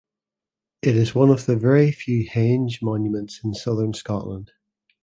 It 0.81 0.95
is 0.95 1.13
one 1.13 1.29
of 1.29 1.45
very 1.45 1.91
few 1.91 2.27
henge 2.27 2.81
monuments 2.81 3.39
in 3.43 3.53
southern 3.53 3.93
Scotland. 3.93 4.51